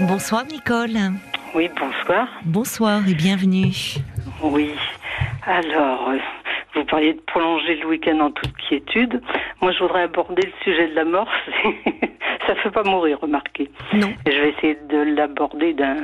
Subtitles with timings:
[0.00, 0.96] Bonsoir Nicole.
[1.54, 2.28] Oui, bonsoir.
[2.44, 3.72] Bonsoir et bienvenue.
[4.42, 4.70] Oui.
[5.44, 6.18] Alors, euh,
[6.74, 9.20] vous parliez de prolonger le week-end en toute quiétude.
[9.60, 11.28] Moi, je voudrais aborder le sujet de la mort.
[12.46, 13.70] Ça ne fait pas mourir, remarquez.
[13.92, 14.12] Non.
[14.24, 15.96] Et je vais essayer de l'aborder d'un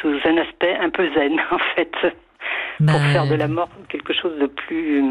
[0.00, 1.92] sous un aspect un peu zen, en fait,
[2.80, 5.02] Bah, pour faire de la mort quelque chose de plus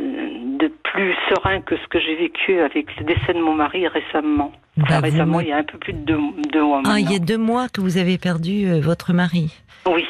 [0.00, 4.52] de plus serein que ce que j'ai vécu avec le décès de mon mari récemment.
[4.76, 6.18] Bah, récemment, me- il y a un peu plus de deux,
[6.52, 9.52] deux mois Ah, il y a deux mois que vous avez perdu euh, votre mari.
[9.86, 10.06] Oui.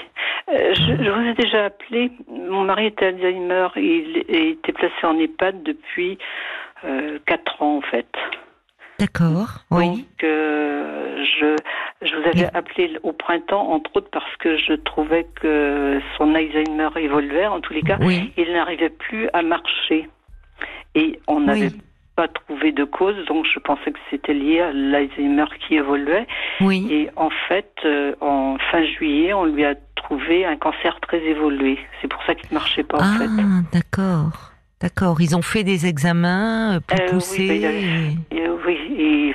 [0.53, 2.11] Euh, je, je vous ai déjà appelé.
[2.29, 3.69] Mon mari était Alzheimer.
[3.77, 6.19] Il, il était placé en EHPAD depuis
[6.85, 8.09] euh, quatre ans, en fait.
[8.99, 9.65] D'accord.
[9.71, 9.87] Oui.
[9.89, 11.57] Donc, euh, je,
[12.07, 16.89] je vous avais appelé au printemps, entre autres, parce que je trouvais que son Alzheimer
[16.97, 17.47] évoluait.
[17.47, 18.33] En tous les cas, Oui.
[18.37, 20.09] il n'arrivait plus à marcher.
[20.95, 21.83] Et on n'avait Oui.
[22.17, 26.27] pas trouvé de cause, donc je pensais que c'était lié à l'Alzheimer qui évoluait.
[26.61, 26.87] Oui.
[26.91, 31.79] Et en fait, euh, en fin juillet, on lui a trouvé un cancer très évolué.
[32.01, 33.79] C'est pour ça qu'il ne marchait pas, en Ah, fait.
[33.79, 34.51] d'accord.
[34.81, 35.21] D'accord.
[35.21, 38.17] Ils ont fait des examens euh, plus Euh, oui, poussés.
[38.67, 39.35] oui,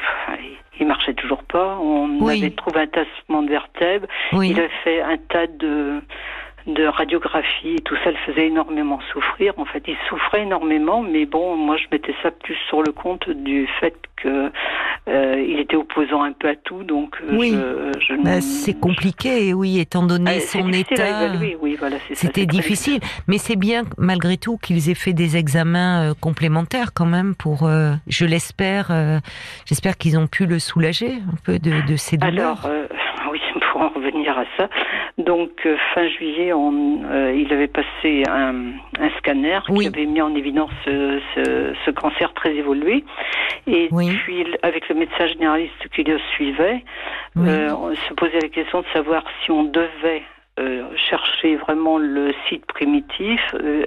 [0.79, 1.77] il marchait toujours pas.
[1.81, 2.39] On Oui.
[2.41, 4.07] avait trouvé un tassement de vertèbres.
[4.33, 4.49] Oui.
[4.51, 6.01] Il a fait un tas de,
[6.67, 9.53] de radiographies et tout ça le faisait énormément souffrir.
[9.57, 13.29] En fait, il souffrait énormément, mais bon, moi je mettais ça plus sur le compte
[13.29, 14.51] du fait que
[15.09, 17.51] euh, il était opposant un peu à tout, donc euh, Oui.
[17.51, 21.33] je, je ne- Bah, c'est compliqué, oui, étant donné Ah, son état.
[21.61, 26.13] oui, voilà, C'était difficile, mais c'est bien malgré tout qu'ils aient fait des examens euh,
[26.19, 29.19] complémentaires quand même pour, euh, je l'espère, euh,
[29.65, 32.65] j'espère qu'ils ont pu le soulager un peu de, de ses douleurs.
[32.65, 32.87] Alors, euh,
[33.73, 34.69] pour en revenir à ça,
[35.17, 38.53] donc euh, fin juillet, on, euh, il avait passé un,
[38.99, 39.79] un scanner Oui.
[39.81, 43.03] qui avait mis en évidence ce, ce- ce cancer très évolué.
[43.65, 44.11] Et Oui.
[44.23, 46.83] puis, avec le médecin généraliste qui le suivait,
[47.35, 47.49] Oui.
[47.49, 50.21] euh, on se posait la question de savoir si on devait
[50.59, 53.41] euh, chercher vraiment le site primitif.
[53.55, 53.85] Euh,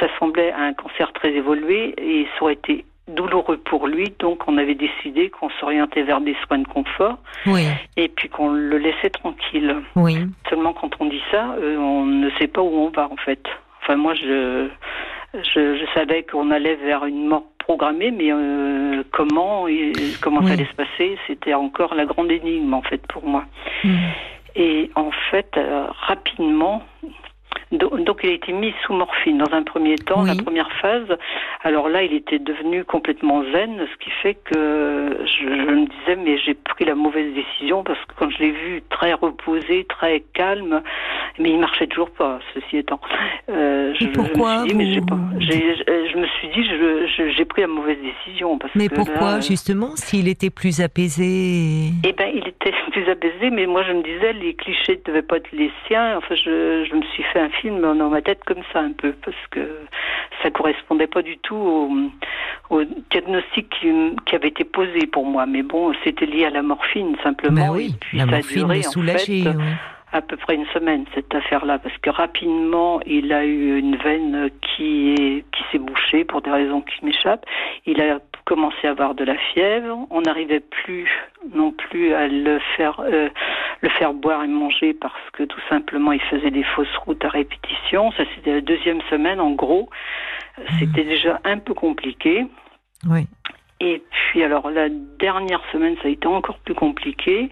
[0.00, 4.58] ça semblait un cancer très évolué et ça aurait été douloureux pour lui, donc on
[4.58, 9.10] avait décidé qu'on s'orientait vers des soins de confort Oui, et puis qu'on le laissait
[9.10, 9.76] tranquille.
[9.96, 10.18] oui,
[10.48, 13.42] Seulement quand on dit ça, euh, on ne sait pas où on va en fait.
[13.82, 14.68] Enfin moi je
[15.34, 20.46] je, je savais qu'on allait vers une mort programmée, mais euh, comment et comment Oui.
[20.48, 23.44] ça allait se passer, c'était encore la grande énigme en fait pour moi.
[23.84, 23.96] Mm.
[24.56, 26.82] Et en fait euh, rapidement.
[27.72, 30.28] Do- Donc il a été mis sous morphine dans un premier temps, Oui.
[30.36, 31.16] la première phase.
[31.62, 36.16] Alors là, il était devenu complètement zen, ce qui fait que je, je me disais
[36.16, 40.20] mais j'ai pris la mauvaise décision parce que quand je l'ai vu très reposé, très
[40.34, 40.82] calme,
[41.38, 42.40] mais il marchait toujours pas.
[42.54, 43.00] Ceci étant,
[43.48, 46.48] euh, je, pourquoi je me suis dit, mais j'ai vous- pas, j'ai- je, me suis
[46.48, 50.28] dit je- j'ai pris la mauvaise décision parce mais que pourquoi là, euh, justement s'il
[50.28, 54.54] était plus apaisé eh ben, il était plus apaisé, mais moi je me disais les
[54.54, 56.16] clichés ne devaient pas être les siens.
[56.18, 59.12] Enfin, je, je me suis fait un film dans ma tête comme ça un peu
[59.24, 59.80] parce que
[60.42, 61.90] ça correspondait pas du tout au,
[62.70, 63.92] au diagnostic qui,
[64.26, 65.46] qui avait été posé pour moi.
[65.46, 67.70] Mais bon, c'était lié à la morphine simplement.
[67.70, 69.46] Oui, et puis la ça a morphine duré, en fait, oui.
[70.12, 74.50] à peu près une semaine cette affaire-là parce que rapidement il a eu une veine
[74.60, 77.46] qui est qui s'est bouchée pour des raisons qui m'échappent.
[77.86, 80.06] Il a commencé à avoir de la fièvre.
[80.10, 81.08] On n'arrivait plus
[81.54, 83.28] non plus à le faire euh,
[83.80, 87.28] le faire boire et manger parce que tout simplement il faisait des fausses routes à
[87.28, 88.12] répétition.
[88.12, 89.88] Ça c'était la deuxième semaine en gros.
[90.78, 92.46] C'était déjà un peu compliqué.
[93.08, 93.26] Oui.
[93.80, 97.50] Et puis alors la dernière semaine, ça a été encore plus compliqué.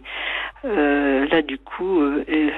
[0.64, 2.50] Euh, là, du coup, euh, euh,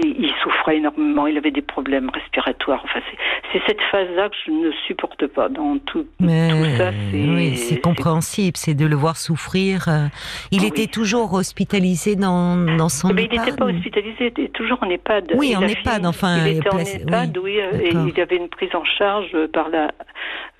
[0.00, 1.26] il souffrait énormément.
[1.26, 2.80] Il avait des problèmes respiratoires.
[2.84, 5.48] Enfin, c'est- cette phase-là que je ne supporte pas.
[5.48, 9.88] Dans tout, Mais tout ça, c'est oui, c'est compréhensible, c'est de le voir souffrir.
[9.88, 10.06] euh.
[10.52, 10.68] Il Oui.
[10.68, 14.88] était toujours hospitalisé dans, dans son Mais il n'était pas hospitalisé, il était toujours en
[14.90, 15.32] EHPAD.
[15.36, 18.74] Oui, en EHPad, enfin, Il était en EHPad, oui, oui, et il avait une prise
[18.74, 19.90] en charge par la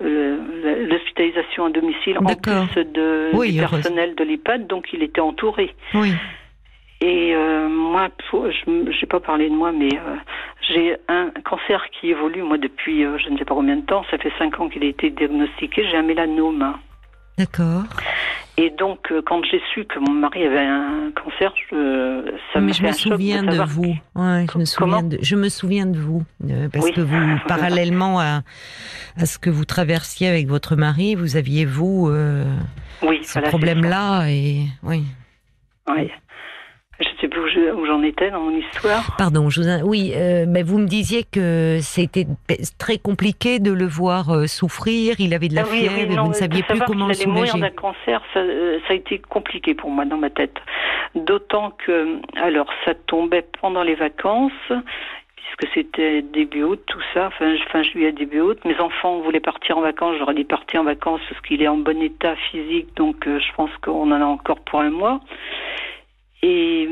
[0.01, 5.73] l'hospitalisation à domicile en plus de, du personnel de l'EHPAD, donc il était entouré.
[5.93, 6.13] Oui.
[7.01, 10.15] Et euh, moi, je n'ai pas parlé de moi, mais euh,
[10.69, 14.03] j'ai un cancer qui évolue, moi, depuis euh, je ne sais pas combien de temps.
[14.11, 15.87] Ça fait cinq ans qu'il a été diagnostiqué.
[15.89, 16.73] J'ai un mélanome.
[17.37, 17.83] D'accord.
[18.57, 22.71] Et donc, quand j'ai su que mon mari avait un cancer, je, ça Mais m'a
[22.73, 23.95] je me souviens de vous.
[24.15, 26.23] Ouais, je me souviens de, je me souviens de vous
[26.73, 26.91] parce Oui.
[26.91, 28.41] que vous, parallèlement à,
[29.15, 32.11] à ce que vous traversiez avec votre mari, vous aviez vous
[33.01, 35.05] Oui, ce voilà, problème-là et oui.
[35.87, 35.93] ça.
[36.99, 39.15] Je ne sais plus où j'en étais dans mon histoire.
[39.17, 42.25] Pardon, je vous, oui, euh, mais vous me disiez que c'était
[42.77, 45.15] très compliqué de le voir euh, souffrir.
[45.19, 47.53] Il avait de la ah fièvre et vous ne saviez plus comment le soulager.
[47.53, 50.57] mourir d'un cancer, ça, euh, ça, a été compliqué pour moi dans ma tête.
[51.15, 54.51] D'autant que, alors, ça tombait pendant les vacances
[55.37, 58.59] puisque c'était début août, tout ça, fin, fin juillet, début août.
[58.65, 61.77] Mes enfants voulaient partir en vacances, j'aurais dit partir en vacances parce qu'il est en
[61.77, 65.21] bon état physique, donc je pense qu'on en a encore pour un mois.
[66.41, 66.83] Et,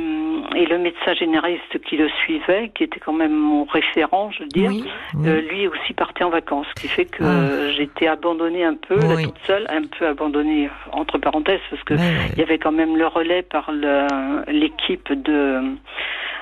[0.56, 4.50] et, le médecin généraliste qui le suivait, qui était quand même mon référent, je veux
[4.50, 4.72] dire,
[5.24, 7.72] euh, lui aussi partait en vacances, ce qui fait que ah.
[7.72, 12.42] j'étais abandonnée un peu, toute seule, un peu abandonnée entre parenthèses, parce que il y
[12.42, 13.72] avait quand même le relais par
[14.48, 15.78] l'équipe de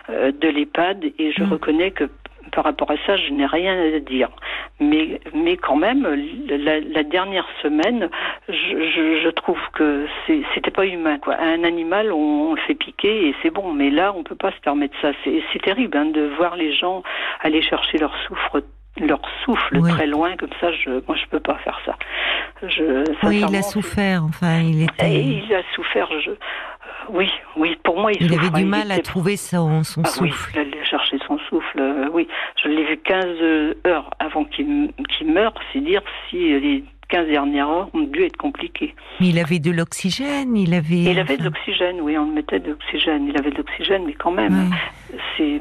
[0.09, 1.51] euh, de l'EHPAD, et je mm.
[1.51, 2.03] reconnais que
[2.55, 4.29] par rapport à ça, je n'ai rien à dire.
[4.79, 6.07] Mais, mais quand même,
[6.47, 8.09] la, dernière semaine,
[8.47, 10.07] je, je, je trouve que
[10.53, 11.19] c'était pas humain.
[11.19, 11.35] Quoi.
[11.39, 13.73] Un animal, on, le fait piquer et c'est bon.
[13.73, 15.11] Mais là, on peut pas se permettre ça.
[15.23, 17.03] C'est terrible hein, de voir les gens
[17.41, 18.63] aller chercher leur souffre
[19.01, 21.97] leur souffle très loin comme ça je moi je peux pas faire ça
[22.63, 26.31] je, oui il a souffert enfin il était il a souffert je
[27.09, 30.23] oui, oui, pour moi, il, avait du mal à trouver son, son ah, souffle.
[30.23, 32.27] Oui, il allait chercher son souffle, euh, oui.
[32.61, 33.25] Je l'ai vu 15
[33.85, 34.93] heures avant qu'il
[35.25, 38.95] meure, c'est dire si les 15 dernières heures ont dû être compliquées.
[39.19, 41.03] Mais il avait de l'oxygène, il avait...
[41.03, 43.27] Il avait de l'oxygène, oui, on mettait de l'oxygène.
[43.27, 44.71] Il avait de l'oxygène, mais quand même,
[45.37, 45.59] c'est...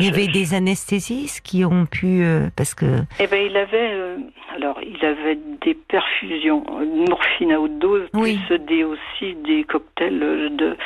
[0.00, 2.86] Il y avait des anesthésistes qui ont pu euh, parce que.
[3.20, 4.16] Eh ben il avait euh,
[4.54, 10.18] alors il avait des perfusions, de morphine à haute dose, plus des aussi des cocktails
[10.56, 10.76] de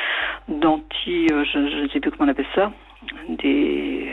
[0.49, 2.73] d'anti, euh, je ne sais plus comment on appelle ça,
[3.29, 4.09] des.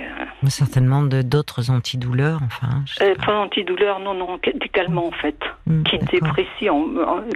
[0.47, 2.83] Certainement d'autres antidouleurs, enfin.
[3.25, 6.85] pas antidouleurs, non, non, des calmants en fait, hmm, qui déprécient,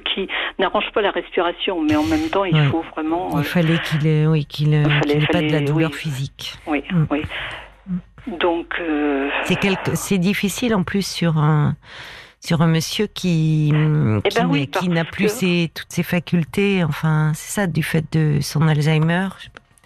[0.05, 0.27] qui
[0.57, 3.37] n'arrangent pas la respiration, mais en même temps il faut vraiment.
[3.37, 4.83] Il fallait qu'il ait, oui, qu'il ait
[5.31, 6.55] pas de la douleur physique.
[6.65, 7.05] Oui, hmm.
[7.11, 7.21] oui.
[8.39, 8.75] Donc.
[8.79, 10.17] Euh, c'est quelque...
[10.17, 11.75] difficile en plus sur un
[12.39, 16.83] sur un monsieur qui eh qui, ben qui n'a plus ses, toutes ses facultés.
[16.83, 19.29] Enfin, c'est ça du fait de son Alzheimer.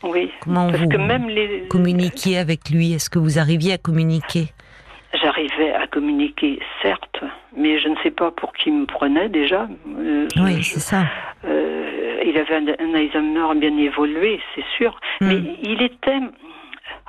[0.03, 0.31] Oui.
[0.41, 1.67] Comment parce vous que même les...
[1.69, 2.93] communiquiez avec lui?
[2.93, 4.47] Est-ce que vous arriviez à communiquer?
[5.13, 7.23] J'arrivais à communiquer, certes,
[7.55, 9.67] mais je ne sais pas pour qui me prenait déjà.
[9.97, 11.05] Euh, oui, c'est ça.
[11.45, 15.27] Euh, il avait un, un Alzheimer bien évolué, c'est sûr, hmm.
[15.27, 16.19] mais il était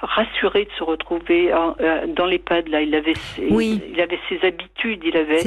[0.03, 2.69] rassuré de se retrouver euh, dans l'EHPAD.
[2.69, 5.43] Là, il avait, ses, il avait ses habitudes, il avait,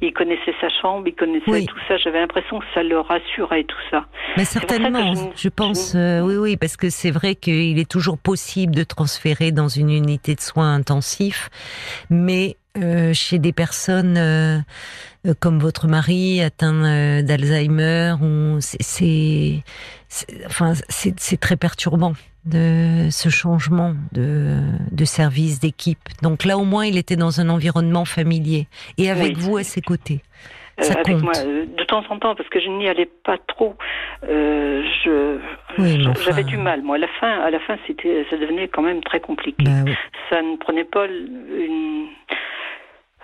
[0.00, 1.96] il connaissait sa chambre, il connaissait tout ça.
[1.98, 4.06] J'avais l'impression que ça le rassurait tout ça.
[4.36, 8.74] Mais certainement, je, pense, euh, oui, oui, parce que c'est vrai qu'il est toujours possible
[8.74, 11.48] de transférer dans une unité de soins intensifs,
[12.10, 14.56] mais euh, chez des personnes euh,
[15.26, 18.14] euh, comme votre mari atteint d'Alzheimer,
[18.60, 19.62] c'est
[20.46, 22.14] enfin c'est très perturbant
[22.46, 24.56] de ce changement de,
[24.90, 26.08] de service d'équipe.
[26.22, 29.82] Donc là au moins il était dans un environnement familier et avec vous à ses
[29.82, 30.22] côtés.
[30.80, 33.76] Ça avec moi, de temps en temps, parce que je n'y allais pas trop.
[34.22, 35.38] je,
[36.24, 36.80] j'avais du mal.
[36.80, 39.62] Moi, à la fin, à la fin, c'était, ça devenait quand même très compliqué.
[39.62, 39.92] Bah
[40.30, 42.06] ça ne prenait pas une,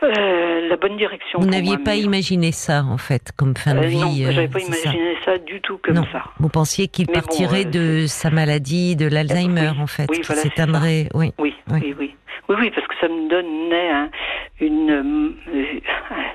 [0.02, 1.40] euh, la bonne direction.
[1.40, 4.60] Vous n'aviez pas imaginé ça, en fait, comme fin de euh, vie Non, j'avais pas
[4.60, 5.38] imaginé ça.
[5.38, 6.24] du tout comme ça.
[6.38, 11.08] Vous pensiez qu'il partirait euh, de sa maladie, de l'Alzheimer, en fait, oui, voilà, s'éteindrait.
[11.14, 11.32] Oui.
[11.38, 12.14] Oui, oui, oui.
[12.48, 14.08] Oui, oui, parce que ça me donnait
[14.60, 15.34] une,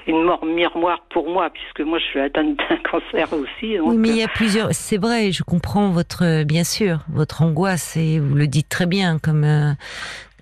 [0.05, 3.79] une mort miroir pour moi, puisque moi je suis atteinte d'un cancer aussi.
[3.79, 4.67] oui, mais il y a plusieurs.
[4.73, 9.17] C'est vrai, je comprends votre, bien sûr, votre angoisse, et vous le dites très bien,
[9.17, 9.75] comme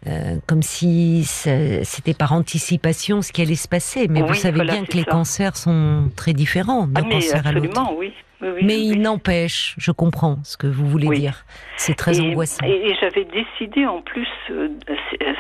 [0.08, 4.08] euh, comme si c'était par anticipation ce qui allait se passer.
[4.08, 7.82] Mais vous savez bien que les cancers sont très différents d'un ah, cancer à l'autre.
[7.98, 8.14] Oui.
[8.42, 11.44] Mais il n'empêche, je comprends ce que vous voulez dire.
[11.78, 12.66] C'est très angoissant.
[12.66, 14.70] Et, j'avais décidé en plus, euh,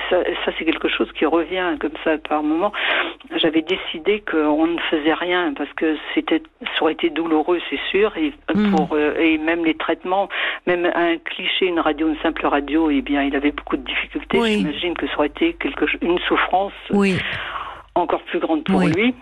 [0.10, 2.72] ça, ça c'est quelque chose qui revient comme ça par moment.
[3.36, 8.16] J'avais décidé qu'on ne faisait rien parce que c'était, ça aurait été douloureux, c'est sûr,
[8.18, 8.76] et hmm.
[8.76, 10.30] pour euh, et même les traitements,
[10.68, 14.40] même un cliché, une radio, une simple radio, eh bien, il avait beaucoup de difficultés.
[14.44, 16.74] J'imagine que ça aurait été quelque une souffrance.
[16.92, 17.18] Oui.
[17.96, 19.14] Encore plus grande pour lui.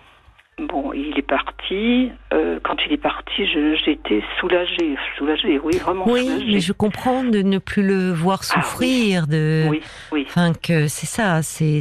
[0.60, 2.12] Bon, il est parti.
[2.34, 6.08] Euh, quand il est parti, j'étais soulagée, soulagée, oui, vraiment.
[6.08, 10.26] Oui, mais je comprends de ne plus le voir ah souffrir, de, oui, oui.
[10.28, 11.80] Enfin, que c'est ça, c'est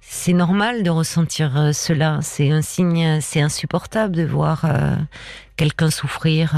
[0.00, 2.18] c'est normal de ressentir euh, cela.
[2.20, 4.96] C'est un signe, c'est insupportable de voir euh,
[5.56, 6.52] quelqu'un souffrir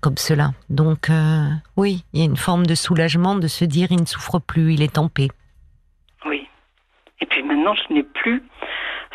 [0.00, 0.50] comme cela.
[0.70, 1.10] Donc,
[1.76, 4.74] oui, il y a une forme de soulagement de se dire il ne souffre plus,
[4.74, 5.28] il est en paix.
[6.24, 6.46] Oui.
[7.20, 8.42] Et puis maintenant, je n'ai plus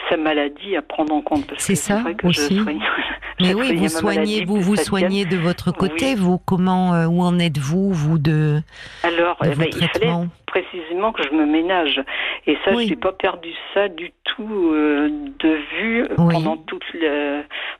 [0.09, 1.53] sa maladie à prendre en compte.
[1.57, 2.59] C'est ça que aussi.
[3.39, 6.15] Mais oui, vous soignez, vous vous soignez de votre côté.
[6.15, 8.61] Vous, comment, euh, où en êtes-vous, vous de
[9.03, 12.01] Alors, eh ben, il fallait précisément que je me ménage.
[12.47, 16.83] Et ça, je n'ai pas perdu ça du tout euh, de vue pendant toute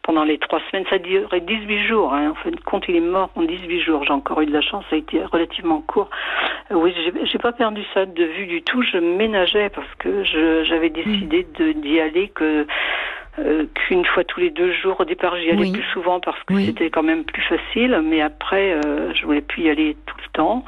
[0.04, 0.86] pendant les trois semaines.
[0.90, 2.14] Ça duré 18 jours.
[2.14, 2.32] Hein.
[2.32, 4.04] En fin de compte, il est mort en 18 jours.
[4.04, 4.84] J'ai encore eu de la chance.
[4.90, 6.10] Ça a été relativement court.
[6.72, 8.82] Euh, oui, j'ai pas perdu ça de vue du tout.
[8.84, 10.24] Je ménageais parce que
[10.66, 12.68] j'avais décidé d'y aller que
[13.40, 15.00] euh, qu'une fois tous les deux jours.
[15.00, 18.74] Au départ, j'y allais plus souvent parce que c'était quand même plus facile, mais après,
[18.74, 20.66] euh, je voulais plus y aller tout le temps.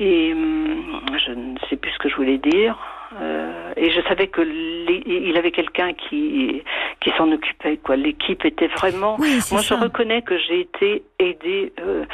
[0.00, 2.76] Et hum, je ne sais plus ce que je voulais dire.
[3.20, 6.62] Euh, et je savais que il avait quelqu'un qui
[7.00, 7.78] qui s'en occupait.
[7.78, 9.16] Quoi, l'équipe était vraiment.
[9.18, 11.72] Moi, je reconnais que j'ai été aidée.
[11.80, 12.04] Euh,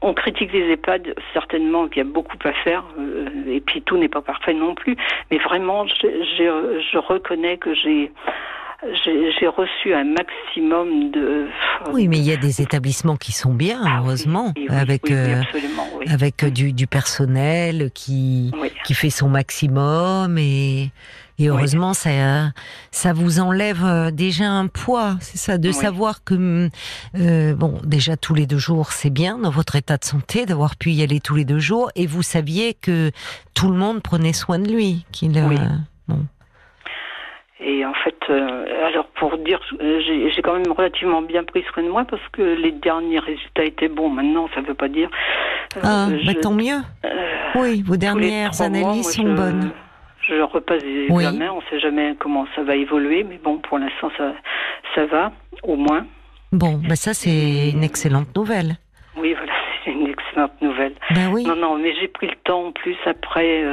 [0.00, 3.96] on critique les EHPAD certainement qu'il y a beaucoup à faire, euh, et puis tout
[3.96, 4.96] n'est pas parfait non plus.
[5.30, 8.10] Mais vraiment, je, je reconnais que j'ai
[9.04, 11.46] j'ai reçu un maximum de.
[11.92, 15.42] Oui, mais il y a des établissements qui sont bien, ah heureusement, avec euh,
[16.08, 18.50] avec du, du, personnel qui
[18.84, 20.90] qui fait son maximum et
[21.38, 22.50] et heureusement ça
[22.90, 26.68] ça vous enlève euh, déjà un poids, c'est ça, de savoir que
[27.16, 30.76] euh, bon déjà tous les deux jours c'est bien dans votre état de santé d'avoir
[30.76, 33.10] pu y aller tous les deux jours et vous saviez que
[33.54, 35.56] tout le monde prenait soin de lui, qu'il bon.
[37.64, 40.00] Et en fait, euh, alors pour dire, euh,
[40.34, 43.88] j'ai quand même relativement bien pris soin de moi parce que les derniers résultats étaient
[43.88, 44.08] bons.
[44.08, 45.08] Maintenant, ça ne veut pas dire.
[45.76, 46.80] Euh, ah, bah, tant mieux.
[47.54, 49.70] oui, vos dernières analyses sont bonnes.
[50.28, 53.78] Je repasse des examens, on ne sait jamais comment ça va évoluer, mais bon, pour
[53.78, 54.32] l'instant, ça,
[54.94, 55.32] ça va,
[55.64, 56.06] au moins.
[56.52, 58.76] Bon, bah ça, c'est une excellente nouvelle.
[59.16, 59.52] Oui, voilà,
[59.84, 60.94] c'est une excellente nouvelle.
[61.10, 61.44] Ben oui.
[61.44, 63.64] Non, non, mais j'ai pris le temps en plus après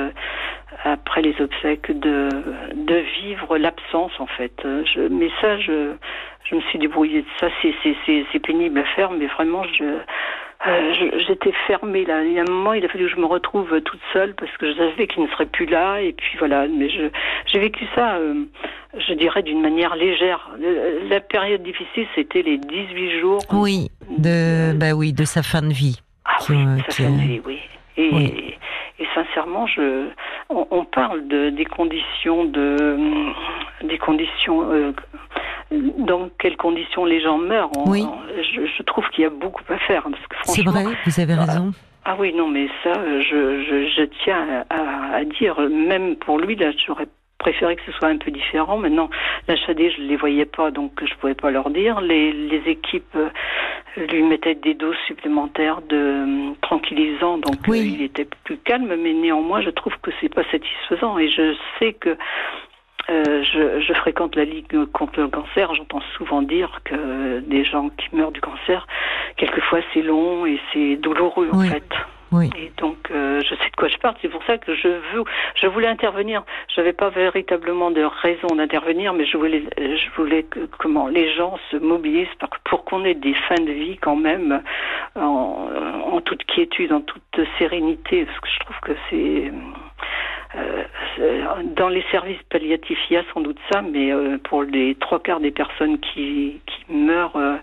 [0.83, 2.29] après les obsèques de,
[2.73, 4.53] de vivre l'absence en fait.
[4.63, 5.93] Je, mais ça, je,
[6.49, 7.47] je me suis débrouillée de ça.
[7.61, 9.99] C'est pénible à faire, mais vraiment, je,
[10.67, 10.93] euh,
[11.25, 12.23] j'étais fermée là.
[12.23, 14.51] Il y a un moment, il a fallu que je me retrouve toute seule parce
[14.57, 16.01] que je savais qu'il ne serait plus là.
[16.01, 16.67] Et puis voilà.
[16.67, 18.45] Mais j'ai vécu ça, euh,
[18.97, 20.49] je dirais, d'une manière légère.
[21.09, 23.39] La période difficile, c'était les 18 jours.
[23.53, 26.01] Oui, de, bah oui, de sa fin de vie.
[26.25, 26.57] Ah oui,
[26.89, 27.59] sa fin de vie, oui.
[27.97, 28.57] Et,
[28.99, 30.09] et sincèrement, je,
[30.49, 32.97] on, parle de, des conditions de,
[33.83, 34.91] des conditions, euh,
[35.71, 37.71] dans quelles conditions les gens meurent.
[37.87, 38.05] oui.
[38.37, 40.05] je, trouve qu'il y a beaucoup à faire.
[40.43, 41.71] C'est vrai, vous avez raison.
[42.05, 46.55] Ah, oui, non, mais ça, je, je, je tiens à, à, dire, même pour lui,
[46.55, 47.07] là, j'aurais
[47.39, 48.77] préféré que ce soit un peu différent.
[48.77, 49.09] Maintenant,
[49.47, 52.01] la Chadé, je ne les voyais pas, donc je ne pouvais pas leur dire.
[52.01, 53.29] Les, les équipes euh,
[53.97, 59.13] lui mettaient des doses supplémentaires de euh, tranquillisants, donc euh, il était plus calme, mais
[59.13, 61.17] néanmoins, je trouve que c'est pas satisfaisant.
[61.17, 62.15] Et je sais que
[63.07, 65.73] je, je, fréquente la Ligue contre le cancer.
[65.73, 68.85] J'entends souvent dire que des gens qui meurent du cancer,
[69.35, 71.89] quelquefois c'est long et c'est douloureux en fait.
[72.55, 74.15] Et donc, euh, je sais de quoi je parle.
[74.21, 75.23] C'est pour ça que je veux,
[75.55, 76.43] je voulais intervenir.
[76.73, 81.33] Je n'avais pas véritablement de raison d'intervenir, mais je voulais, je voulais que comment les
[81.33, 82.27] gens se mobilisent
[82.65, 84.61] pour, qu'on ait des fins de vie quand même
[85.15, 85.69] en,
[86.11, 89.51] en toute quiétude, en toute sérénité, parce que je trouve que c'est
[91.75, 95.19] dans les services palliatifs, il y a sans doute ça, mais euh, pour les trois
[95.19, 97.57] quarts des personnes qui, qui meurent euh,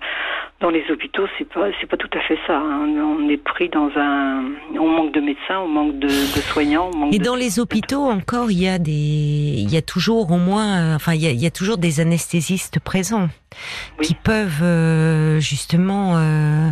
[0.61, 2.57] dans les hôpitaux, c'est pas c'est pas tout à fait ça.
[2.57, 2.87] Hein.
[2.99, 4.45] On est pris dans un,
[4.79, 6.91] on manque de médecins, on manque de, de soignants.
[6.95, 10.31] On manque Et dans les hôpitaux encore, il y a des, il y a toujours
[10.31, 13.29] au moins, enfin il y a, il y a toujours des anesthésistes présents
[14.03, 16.71] qui peuvent euh, justement euh,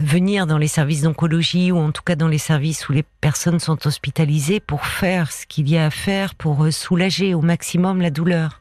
[0.00, 3.58] venir dans les services d'oncologie ou en tout cas dans les services où les personnes
[3.58, 8.00] sont hospitalisées pour faire ce qu'il y a à faire pour euh, soulager au maximum
[8.00, 8.60] la douleur.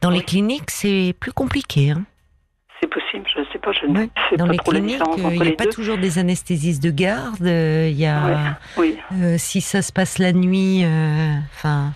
[0.00, 1.90] Dans les cliniques, c'est plus compliqué.
[1.90, 2.04] Hein
[2.80, 5.48] c'est possible, je ne sais pas, je ne sais Dans pas les cliniques, il n'y
[5.48, 7.40] a pas toujours des anesthésistes de garde.
[7.40, 8.58] Il y a,
[9.38, 10.84] si ça se passe la nuit,
[11.54, 11.94] enfin,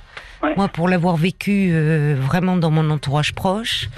[0.57, 1.71] moi pour l'avoir vécu
[2.15, 3.91] vraiment dans mon entourage proche,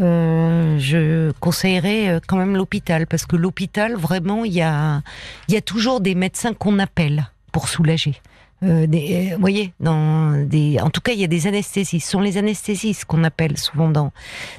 [0.00, 5.02] euh, je conseillerais euh, quand même l'hôpital parce que l'hôpital vraiment il y a
[5.48, 8.20] il y a toujours des médecins qu'on appelle pour soulager.
[8.62, 12.06] Euh, des, vous voyez, dans des, en tout cas, il y a des anesthésistes.
[12.06, 14.12] Ce sont les anesthésistes qu'on appelle souvent dans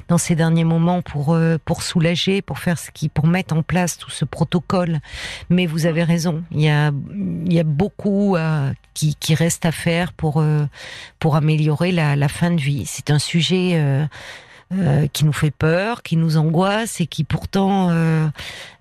[0.06, 3.98] dans ces derniers moments pour pour soulager, pour faire ce qui, pour mettre en place
[3.98, 5.00] tout ce protocole.
[5.50, 6.92] Mais vous avez raison, il y a
[7.46, 8.36] il y a beaucoup
[8.94, 10.44] qui qui reste à faire pour
[11.18, 12.84] pour améliorer la, la fin de vie.
[12.86, 14.06] C'est un sujet
[14.72, 18.26] euh, qui nous fait peur, qui nous angoisse et qui pourtant euh,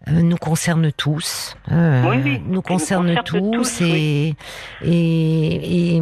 [0.08, 1.56] euh, nous concerne tous.
[1.72, 4.36] Oui, oui, nous concerne concerne tous tous, et,
[4.84, 6.01] et, et,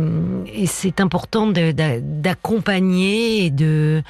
[0.54, 4.01] et c'est important d'accompagner et de,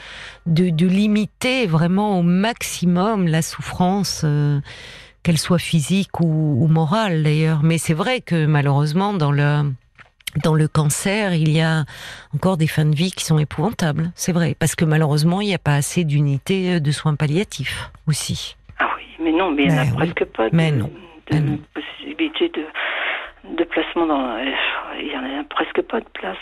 [0.46, 4.22] de, de limiter vraiment au maximum la souffrance.
[4.24, 4.60] euh,
[5.25, 7.63] qu'elle soit physique ou, ou morale d'ailleurs.
[7.63, 9.63] Mais c'est vrai que malheureusement, dans le,
[10.44, 11.84] dans le cancer, il y a
[12.34, 14.12] encore des fins de vie qui sont épouvantables.
[14.15, 14.56] C'est vrai.
[14.60, 18.56] Parce que malheureusement, il n'y a pas assez d'unités de soins palliatifs aussi.
[18.80, 19.96] Ah oui, mais non, mais il n'y en a oui.
[19.96, 20.89] presque pas de, Mais non.
[21.32, 22.65] de possibilité de,
[23.58, 24.38] de placement dans.
[25.00, 26.38] Il n'y en a presque pas de place.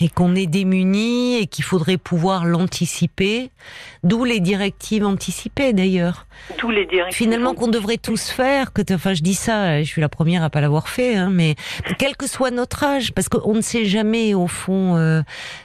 [0.00, 3.50] Et qu'on est démunis et qu'il faudrait pouvoir l'anticiper.
[4.02, 6.26] D'où les directives anticipées d'ailleurs.
[6.58, 7.16] D'où les directives.
[7.16, 8.72] Finalement, qu'on devrait tous faire.
[8.72, 11.54] Que, enfin, je dis ça, je suis la première à pas l'avoir fait, hein, mais
[11.98, 15.22] quel que soit notre âge, parce qu'on ne sait jamais au fond euh,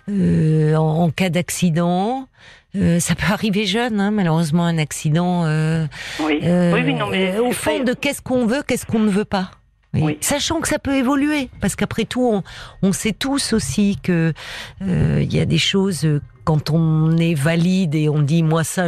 [0.10, 2.28] euh, en, en cas d'accident.
[2.76, 5.46] euh, ça peut arriver jeune, hein, malheureusement, un accident.
[5.46, 5.88] euh,
[6.20, 6.40] Oui.
[6.44, 7.38] euh, oui, oui, non, mais.
[7.38, 9.52] euh, au fond de qu'est-ce qu'on veut, qu'est-ce qu'on ne veut pas.
[9.94, 10.02] Oui.
[10.04, 10.18] Oui.
[10.22, 12.44] Sachant que ça peut évoluer, parce qu'après tout, on,
[12.88, 14.34] on sait tous aussi que
[14.82, 18.64] euh, il y a des choses euh, quand on est valide et on dit moi
[18.64, 18.88] ça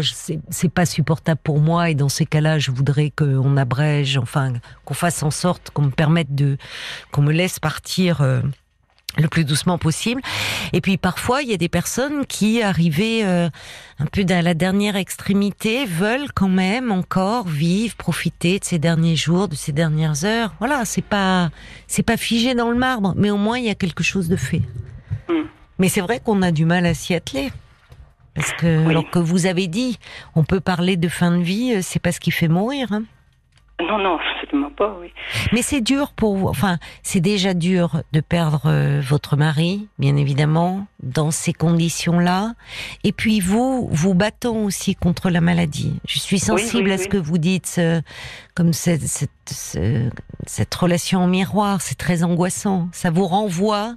[0.49, 4.53] c'est pas supportable pour moi et dans ces cas-là je voudrais qu'on abrège, enfin
[4.85, 6.57] qu'on fasse en sorte qu'on me permette de
[7.11, 8.21] qu'on me laisse partir.
[8.21, 8.41] euh,
[9.19, 10.21] le plus doucement possible.
[10.73, 13.49] Et puis parfois, il y a des personnes qui, arrivées euh,
[13.99, 19.15] un peu à la dernière extrémité, veulent quand même encore vivre, profiter de ces derniers
[19.15, 20.53] jours, de ces dernières heures.
[20.59, 21.49] Voilà, c'est pas
[21.87, 24.35] c'est pas figé dans le marbre, mais au moins il y a quelque chose de
[24.35, 24.61] fait.
[25.29, 25.33] Mm.
[25.79, 27.51] Mais c'est vrai qu'on a du mal à s'y atteler.
[28.35, 28.91] Parce que, Oui.
[28.91, 29.97] alors que vous avez dit,
[30.35, 32.91] on peut parler de fin de vie, euh, c'est pas ce qui fait mourir.
[32.91, 33.03] Hein.
[33.81, 35.11] Non, non, absolument pas, oui.
[35.53, 36.47] Mais c'est dur pour vous.
[36.47, 42.55] Enfin, c'est déjà dur de perdre euh, votre mari, bien évidemment, dans ces conditions-là.
[43.03, 45.99] Et puis vous, vous battant aussi contre la maladie.
[46.07, 47.09] Je suis sensible oui, à ce oui.
[47.09, 48.01] que vous dites, ce-
[48.53, 50.09] comme cette, cette, ce-
[50.45, 51.79] cette relation en miroir.
[51.81, 52.89] C'est très angoissant.
[52.91, 53.95] Ça vous renvoie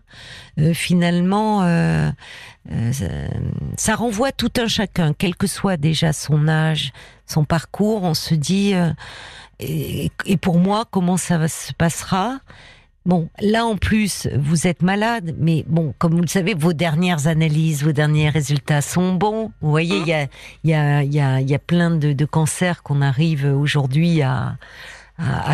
[0.61, 1.63] euh, finalement.
[1.65, 2.11] euh,
[2.71, 2.93] euh,
[3.77, 6.93] ça renvoie tout un chacun, quel que soit déjà son âge,
[7.27, 8.03] son parcours.
[8.05, 8.75] On se dit.
[8.75, 8.93] euh,
[9.61, 12.39] et, pour moi, comment ça se passera?
[13.05, 17.27] Bon, là en plus, vous êtes malade, mais bon, comme vous le savez, vos dernières
[17.27, 19.51] analyses, vos derniers résultats sont bons.
[19.61, 20.29] Vous voyez, il y a,
[20.63, 24.57] y a, y a, y a plein de, cancers qu'on arrive aujourd'hui à,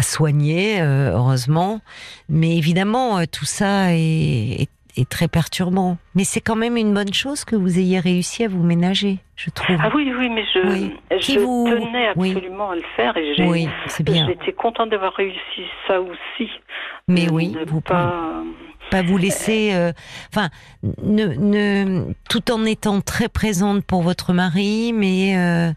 [0.02, 1.80] soigner, euh, heureusement.
[2.28, 5.96] Mais évidemment, euh, tout ça est, est très perturbant.
[6.14, 9.50] Mais c'est quand même une bonne chose que vous ayez réussi à vous ménager, je
[9.50, 9.76] trouve.
[9.82, 10.96] Ah oui, oui, mais je, Oui.
[11.20, 12.32] Je vous- tenais oui.
[12.32, 13.46] absolument à le faire et j'ai.
[13.46, 14.26] Oui, c'est bien.
[14.26, 16.50] J'étais contente d'avoir réussi ça aussi.
[17.06, 17.98] Mais De- oui, vous pouvez
[18.90, 19.02] pas...
[19.02, 19.92] vous laisser, euh,
[20.32, 20.48] enfin,
[21.02, 25.70] ne, ne, tout en étant très présente pour votre mari, mais euh,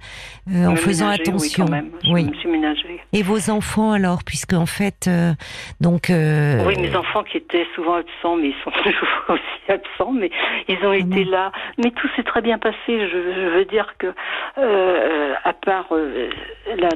[0.54, 1.66] euh, en faisant ménager, attention.
[1.66, 1.92] Oui, quand même.
[2.04, 2.24] Je Oui.
[2.26, 3.02] me suis ménagée.
[3.14, 5.34] Et vos enfants alors, puisque en fait, euh,
[5.82, 6.10] donc.
[6.10, 10.32] euh, Oui, mes enfants qui étaient souvent absents, mais ils sont toujours aussi absents, mais
[10.68, 11.32] ils ont été non.
[11.32, 11.52] là.
[11.78, 12.78] Mais tout s'est très bien passé.
[12.88, 14.14] Je, je veux dire que,
[14.58, 16.30] euh, à part euh,
[16.78, 16.90] la,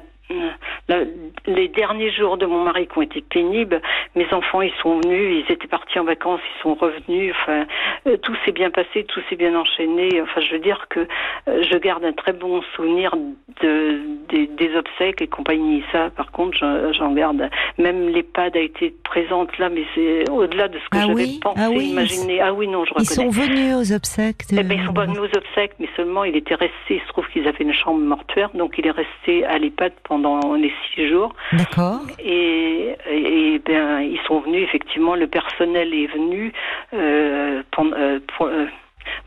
[0.89, 1.03] la-
[1.45, 3.81] les derniers jours de mon mari qui ont été pénibles,
[4.15, 7.33] mes enfants ils sont venus, ils étaient partis en vacances, ils sont revenus.
[7.41, 7.65] Enfin,
[8.07, 10.21] euh, tout s'est bien passé, tout s'est bien enchaîné.
[10.21, 11.01] Enfin, je veux dire que
[11.47, 13.15] euh, je garde un très bon souvenir
[13.61, 15.83] de, des, des obsèques et compagnie.
[15.91, 16.57] Ça, par contre,
[16.93, 17.49] j'en garde.
[17.77, 21.39] Même l'EHPAD a été présente là, mais c'est au-delà de ce que Ah j'avais oui?
[21.41, 22.41] pensé, Ah oui, imaginé.
[22.41, 23.31] Ah oui, non, je Ils reconnais.
[23.31, 24.47] sont venus aux obsèques.
[24.51, 24.59] De...
[24.59, 26.73] Eh ben, ils sont pas venus aux obsèques, mais seulement il était resté.
[26.89, 30.14] Il se trouve qu'ils avaient une chambre mortuaire, donc il est resté à l'EHPAD pendant
[30.56, 31.34] les six jours.
[31.54, 32.01] D'accord.
[32.19, 36.54] Et, et, et ben, ils sont venus, effectivement, le personnel est venu
[36.93, 38.65] euh, pour, euh, pour, euh,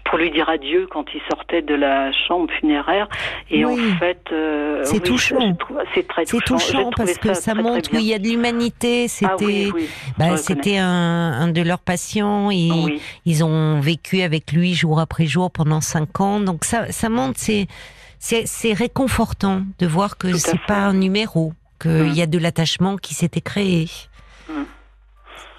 [0.05, 3.09] pour lui dire adieu quand il sortait de la chambre funéraire.
[3.51, 3.75] Et Oui.
[3.75, 5.57] en fait, euh, C'est oui, touchant.
[5.95, 6.59] C'est très C'est touchant.
[6.59, 9.07] J'ai touchant parce que ça, très, montre qu'il y a de l'humanité.
[9.09, 12.49] C'était, Ah oui, oui, bah, c'était un, un de leurs patients.
[12.49, 13.01] Oui.
[13.25, 16.41] Ils ont vécu avec lui jour après jour pendant cinq ans.
[16.41, 17.67] Donc ça, ça montre, c'est,
[18.19, 22.13] c'est, réconfortant de voir que c'est pas un numéro, qu'il Mm.
[22.15, 23.87] y a de l'attachement qui s'était créé.
[24.49, 24.53] Mm.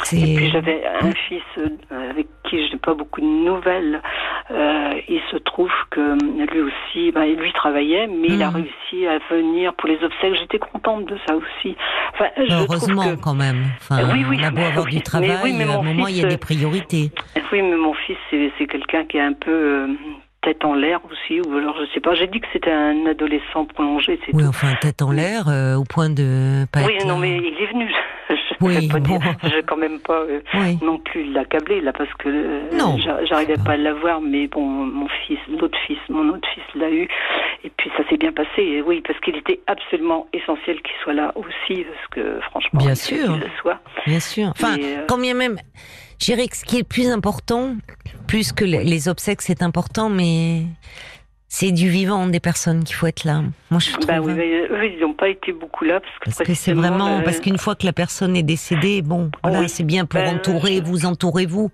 [0.03, 4.01] C'est, Et puis j'avais un fils euh, avec qui je n'ai pas beaucoup de nouvelles.
[4.49, 8.55] Euh, il se trouve que euh, lui aussi, ben, lui travaillait, mais il a Mhm.
[8.55, 10.35] réussi à venir pour les obsèques.
[10.39, 11.75] J'étais contente de ça aussi.
[12.13, 13.65] Enfin, je heureusement que, quand même.
[13.77, 15.81] Enfin, Oui, oui, on a beau avoir oui, du mais travail, oui, mais à un
[15.83, 17.11] moment il y a des euh, priorités.
[17.51, 19.87] oui, mais mon fils, c'est c'est quelqu'un qui est un peu euh,
[20.41, 22.13] tête en l'air aussi, ou alors je sais pas.
[22.15, 24.49] J'ai dit que c'était un adolescent prolongé, c'est Oui, tout.
[24.49, 27.19] enfin tête en l'air, euh, au point de pas Oui, être non, là.
[27.21, 27.89] mais il est venu.
[28.29, 29.17] Je- Oui, je bon.
[29.43, 30.77] vais quand même pas euh, Oui.
[30.83, 35.39] non plus l'accabler là parce que euh, j'arrivais pas à l'avoir, mais bon, mon fils,
[35.59, 37.07] l'autre fils, mon autre fils l'a eu,
[37.63, 38.61] et puis ça s'est bien passé.
[38.61, 42.95] Et oui, parce qu'il était absolument essentiel qu'il soit là aussi, parce que franchement, Bien
[42.95, 43.17] sûr.
[43.33, 43.79] qu'il le soit.
[44.05, 44.47] Bien sûr.
[44.49, 45.55] Enfin, euh, quand bien même,
[46.19, 47.75] je dirais que ce qui est plus important,
[48.27, 50.65] plus que les les obsèques, c'est important, mais
[51.51, 53.41] c'est du vivant des personnes qu'il faut être là.
[53.71, 54.05] Moi, je trouve.
[54.05, 56.73] Bah oui, mais eux, ils n'ont pas été beaucoup là parce que, Parce que c'est
[56.73, 59.69] vraiment euh, parce qu'une fois que la personne est décédée, bon, voilà, Oui.
[59.69, 61.71] c'est bien pour Ben, entourer, je- vous entourez vous.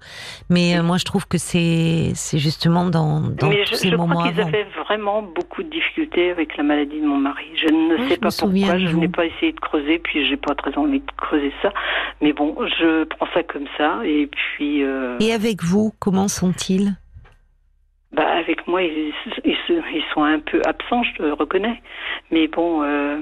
[0.50, 3.90] Mais euh, moi, je trouve que c'est c'est justement dans dans mais tous je, ces
[3.90, 7.46] je moments crois qu'ils avaient vraiment beaucoup de difficultés avec la maladie de mon mari.
[7.62, 10.38] Je ne Oui, sais je pas pourquoi, je n'ai pas essayé de creuser, puis j'ai
[10.38, 11.74] pas très envie de creuser ça.
[12.22, 16.96] Mais bon, je prends ça comme ça, et puis euh, Et avec vous, comment sont-ils?
[18.12, 19.14] Bah, avec moi, ils,
[19.44, 21.82] ils, sont un peu absents, je le reconnais.
[22.32, 23.18] Mais bon, euh,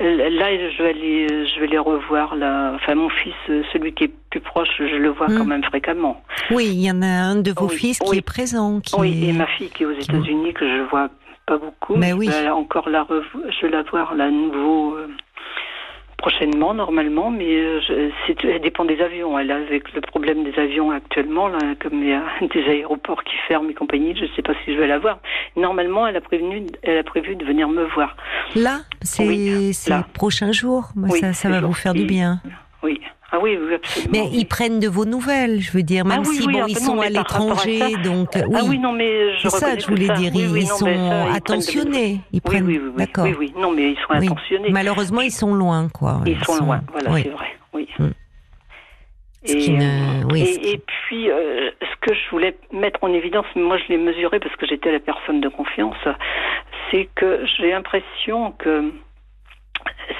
[0.00, 2.34] là, je vais les, je vais les revoir.
[2.36, 2.72] Là.
[2.74, 3.34] Enfin, mon fils,
[3.72, 5.38] celui qui est plus proche, je le vois Hmm.
[5.38, 6.22] quand même fréquemment.
[6.50, 8.18] Oui, il y en a un de vos Oui, fils qui oui.
[8.18, 11.08] est présent, qui Oui, est- et ma fille qui est aux États-Unis, que je vois
[11.46, 11.96] pas beaucoup.
[11.96, 12.26] Mais oui.
[12.26, 15.08] Je vais encore la revo- je vais la voir là nouveau euh,
[16.22, 19.38] prochainement, normalement, mais euh, je- elle dépend des avions.
[19.38, 22.22] Elle, avec le problème des avions actuellement, là, comme il y a
[22.54, 25.18] des aéroports qui ferment et compagnie, je ne sais pas si je vais la voir.
[25.56, 28.16] Normalement, elle a prévenu, elle a prévu de venir me voir.
[28.54, 30.84] là, c'est Oui, les prochains jours.
[30.96, 32.40] Oui, ça, ça ces va vous faire du bien.
[32.82, 33.00] Oui.
[33.34, 34.10] Ah oui, oui, absolument.
[34.12, 36.60] Mais ils prennent de vos nouvelles, je veux dire, même Ah oui, si oui, bon,
[36.64, 38.60] ah, ils non, sont à l'étranger, donc Ah oui.
[38.68, 40.14] oui, non, mais je C'est ça que je voulais ça.
[40.14, 40.32] dire.
[40.34, 42.20] Ils, non, sont ça, ils prennent de- attentionnés.
[42.32, 42.66] Ils Oui, prennent.
[42.66, 42.92] oui, oui.
[42.96, 43.24] D'accord.
[43.24, 43.52] Oui, oui.
[43.56, 44.68] Non, mais ils sont attentionnés.
[44.70, 46.20] Malheureusement, ils sont loin, quoi.
[46.26, 47.56] Ils sont loin, voilà, c'est vrai.
[47.72, 47.88] Oui.
[47.98, 48.08] Mm.
[49.44, 53.46] Et, ne- euh, oui, et, et puis, euh, ce que je voulais mettre en évidence,
[53.56, 55.96] mais moi je l'ai mesuré parce que j'étais la personne de confiance,
[56.90, 58.92] c'est que j'ai l'impression que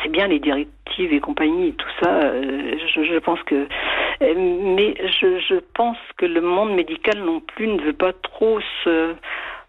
[0.02, 3.66] c'est bien les directives et compagnie, tout ça, euh, je, je pense que.
[4.22, 8.60] euh, Mais je, je pense que le monde médical non plus ne veut pas trop
[8.84, 9.14] se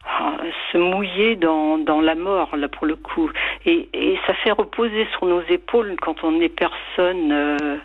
[0.06, 0.36] ah,
[0.71, 3.32] se mouiller dans, dans la mort, là, pour le coup.
[3.65, 7.77] Et, et ça fait reposer sur nos épaules quand on est personne, euh,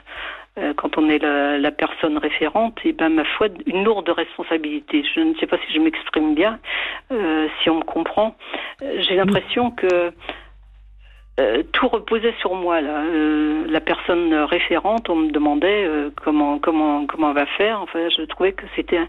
[0.58, 5.04] euh, quand on est la, la personne référente, et ben, ma foi, une lourde responsabilité.
[5.14, 6.58] Je ne sais pas si je m'exprime bien,
[7.12, 8.36] euh, si on me comprend.
[8.82, 10.10] Euh, J'ai l'impression que
[11.38, 13.03] euh, tout reposait sur moi là.
[13.03, 17.81] Euh, la personne référente, on me demandait euh, comment comment comment on va faire.
[17.81, 19.01] Enfin, je trouvais que c'était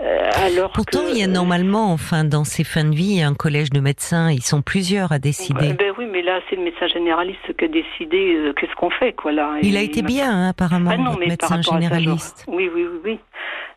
[0.00, 3.70] alors Pourtant, que, il y a normalement, enfin, dans ces fins de vie, un collège
[3.70, 4.28] de médecins.
[4.30, 5.72] Ils sont plusieurs à décider.
[5.72, 9.30] Ben oui, mais là, c'est le médecin généraliste qui a décidé qu'est-ce qu'on fait, quoi,
[9.30, 9.52] là.
[9.62, 12.44] il a été bien, hein, apparemment, Ah non, mais médecin ça, généraliste.
[12.48, 13.18] Oui, oui, oui, oui.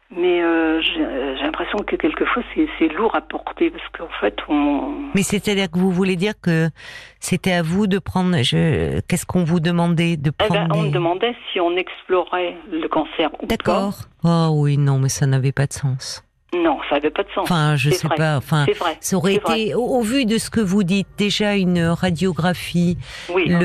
[0.09, 4.35] Mais euh, j'ai j'ai l'impression que quelquefois, c'est c'est lourd à porter, parce qu'en fait,
[4.47, 5.09] on...
[5.13, 6.69] Mais c'est-à-dire que vous voulez dire que
[7.19, 8.37] c'était à vous de prendre.
[8.41, 9.01] Je...
[9.01, 12.55] Qu'est-ce qu'on vous demandait de Eh prendre ben, on des- me demandait si on explorait
[12.71, 13.47] le cancer ou pas.
[13.47, 13.95] D'accord.
[14.23, 16.23] Oh oui, non, mais ça n'avait pas de sens.
[16.55, 17.43] Non, ça n'avait pas de sens.
[17.43, 18.15] Enfin, je sais vrai.
[18.15, 18.37] pas.
[18.37, 18.97] Enfin, c'est vrai.
[19.01, 22.97] ça aurait été, au, au vu de ce que vous dites, déjà une radiographie,
[23.33, 23.57] Oui, le,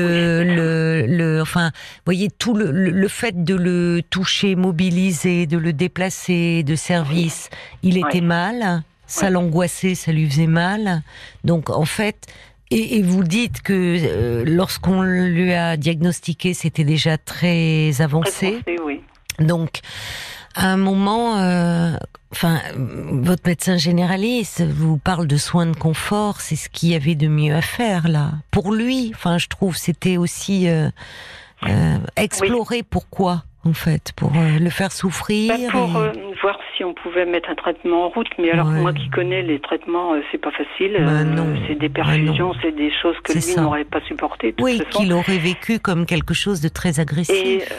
[0.45, 0.55] oui.
[0.55, 1.71] le, le, enfin,
[2.05, 7.49] voyez tout le, fait de le toucher, mobiliser, de le déplacer de service,
[7.83, 11.03] il était mal, ça l'angoissait, ça lui faisait mal.
[11.45, 12.27] Donc en fait,
[12.69, 18.51] et, vous dites que euh, lorsqu'on lui a diagnostiqué, c'était déjà très Très avancé.
[18.65, 19.01] pensé, oui.
[19.39, 19.79] Donc,
[20.55, 21.91] à un moment, euh,
[22.31, 27.15] enfin, votre médecin généraliste vous parle de soins de confort, c'est ce qu'il y avait
[27.15, 28.31] de mieux à faire là.
[28.51, 30.89] Pour lui, enfin, je trouve, c'était aussi euh,
[31.67, 35.53] euh, explorer pourquoi, en fait, pour euh, le faire souffrir.
[35.55, 36.11] Bah, pour et- euh,
[36.41, 38.81] voir si on pouvait mettre un traitement en route, mais alors Ouais.
[38.81, 40.93] moi qui connais les traitements, euh, c'est pas facile.
[40.99, 41.55] Bah, Euh, non.
[41.67, 44.51] c'est des Bah, perfusions, c'est des choses que lui n'aurait pas supporté.
[44.51, 47.35] de toute oui, qu'il aurait vécu comme quelque chose de très agressif.
[47.35, 47.75] Et euh,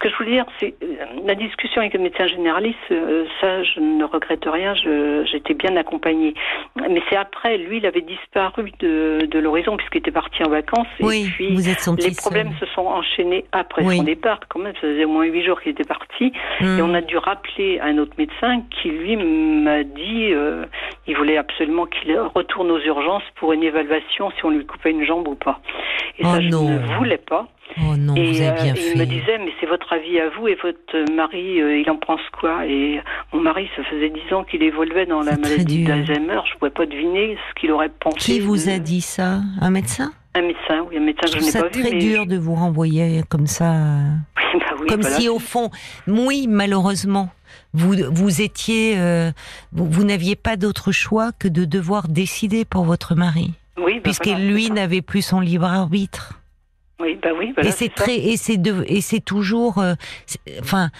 [0.00, 0.86] ce que je voulais dire, c'est euh,
[1.26, 4.74] la discussion avec le médecin généraliste, euh, ça, je ne regrette rien,
[5.24, 6.34] j'étais bien accompagnée.
[6.88, 10.86] Mais c'est après, lui, il avait disparu de, de l'horizon puisqu'il était parti en vacances.
[11.00, 13.96] oui, et puis, vous êtes senti les problèmes se sont enchaînés après Oui.
[13.96, 14.38] son départ.
[14.48, 16.32] Quand même, ça faisait au moins huit jours qu'il était parti.
[16.60, 16.78] seul.
[16.78, 16.90] Et Hmm.
[16.90, 20.64] on a dû rappeler un autre médecin qui, lui, m'a dit euh,
[21.08, 25.04] il voulait absolument qu'il retourne aux urgences pour une évaluation si on lui coupait une
[25.04, 25.60] jambe ou pas.
[26.18, 26.68] Et Oh ça, je non.
[26.68, 27.48] ne voulais pas.
[27.82, 28.98] Oh non, et vous avez euh, bien il fait.
[28.98, 32.20] me disait mais c'est votre avis à vous et votre mari, euh, il en pense
[32.38, 33.00] quoi Et
[33.32, 36.40] mon mari, ça faisait dix ans qu'il évoluait dans la C'est très maladie d'Alzheimer.
[36.46, 38.18] Je ne pouvais pas deviner ce qu'il aurait pensé.
[38.18, 41.40] Qui vous de- a dit ça Un médecin Un médecin, oui, un médecin Je que
[41.40, 41.82] je n'ai pas vu.
[41.82, 43.72] très mais dur de vous renvoyer comme ça.
[43.74, 44.10] euh,
[44.54, 45.16] Oui, bah oui, comme voilà.
[45.16, 45.70] si au fond,
[46.06, 47.28] oui, malheureusement,
[47.74, 49.30] vous vous étiez, euh,
[49.72, 54.00] vous, vous n'aviez pas d'autre choix que de devoir décider pour votre mari, Oui, bah
[54.04, 56.37] puisque voilà, c'est lui n'avait plus son libre arbitre.
[57.00, 57.54] Oui, bah oui.
[57.62, 59.94] et c'est très, et c'est de, et c'est toujours, euh,
[60.60, 60.90] enfin,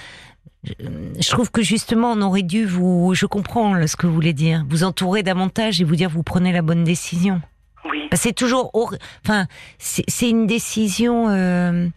[0.64, 4.64] je trouve que justement, on aurait dû vous, je comprends ce que vous voulez dire,
[4.68, 7.40] vous entourer davantage et vous dire vous prenez la bonne décision.
[7.90, 8.08] Oui.
[8.12, 8.70] C'est toujours,
[9.24, 9.46] enfin,
[9.78, 11.88] c'est une décision euh,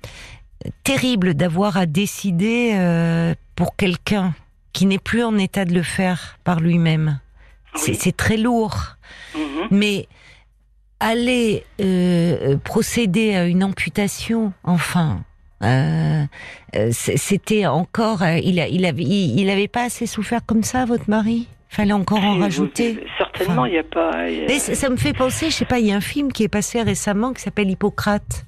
[0.83, 4.33] terrible d'avoir à décider euh, pour quelqu'un
[4.73, 7.19] qui n'est plus en état de le faire par lui-même.
[7.75, 8.97] C'est très lourd.
[9.35, 9.67] Mhm.
[9.71, 10.07] Mais
[11.01, 15.23] aller euh, procéder à une amputation, enfin,
[15.63, 16.23] euh,
[16.75, 20.85] euh c'était encore, euh, il, a, il avait, il, avait pas assez souffert comme ça,
[20.85, 21.47] votre mari?
[21.69, 23.03] Fallait encore en rajouter?
[23.17, 24.11] certainement, il n'y a pas.
[24.59, 26.81] Ça, me fait penser, je sais pas, il y a un film qui est passé
[26.81, 28.45] récemment qui s'appelle Hippocrate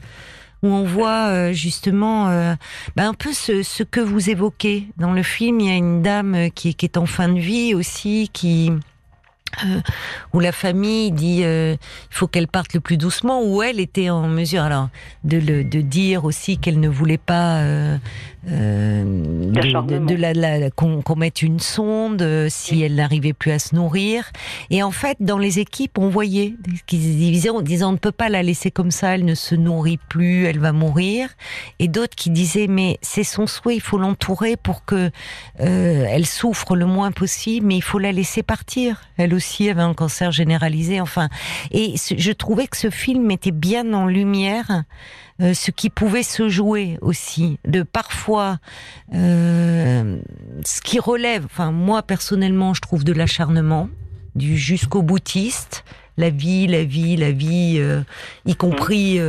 [0.62, 2.54] où on voit euh, justement euh,
[2.96, 5.60] ben un peu ce, ce, que vous évoquez dans le film.
[5.60, 8.72] Il y a une dame qui, qui est en fin de vie aussi, qui
[9.66, 9.82] euh,
[10.34, 11.76] où la famille dit euh,
[12.12, 14.90] il faut qu'elle parte le plus doucement, où elle était en mesure alors
[15.24, 17.98] de, le, dire aussi qu'elle ne voulait pas euh,
[18.50, 19.04] euh
[19.54, 23.76] de, de, la, la qu'on mette une sonde euh, si elle n'arrivait plus à se
[23.76, 24.32] nourrir.
[24.72, 26.56] Et en fait, dans les équipes, on voyait
[26.88, 29.54] qu'ils disaient en disant on ne peut pas la laisser comme ça, elle ne se
[29.54, 31.30] nourrit plus, elle va mourir.
[31.78, 35.12] Et d'autres qui disaient mais c'est son souhait, il faut l'entourer pour que
[35.58, 39.02] elle souffre le moins possible, mais il faut la laisser partir.
[39.18, 41.02] Elle aussi aussi avait un cancer généralisé.
[41.02, 41.30] Enfin,
[41.72, 44.84] et je trouvais que ce film mettait bien en lumière
[45.44, 48.60] euh, ce qui pouvait se jouer aussi, de parfois
[49.14, 50.20] euh,
[50.64, 51.46] ce qui relève.
[51.46, 53.90] Enfin, moi personnellement, je trouve de l'acharnement,
[54.36, 55.84] du jusqu'au boutiste
[56.16, 58.02] la vie, la vie, la vie, euh,
[58.46, 59.20] y compris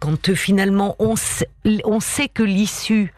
[0.00, 1.48] quand finalement on sait,
[1.84, 3.14] on sait que l'issue,